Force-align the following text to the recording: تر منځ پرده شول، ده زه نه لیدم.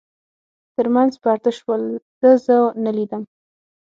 تر 0.75 0.85
منځ 0.95 1.11
پرده 1.23 1.51
شول، 1.57 1.81
ده 2.21 2.31
زه 2.45 2.57
نه 2.85 2.91
لیدم. 2.97 3.23